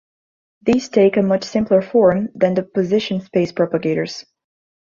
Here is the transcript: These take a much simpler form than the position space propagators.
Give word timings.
These 0.63 0.89
take 0.89 1.15
a 1.17 1.21
much 1.21 1.43
simpler 1.43 1.83
form 1.83 2.29
than 2.33 2.55
the 2.55 2.63
position 2.63 3.21
space 3.21 3.51
propagators. 3.51 4.25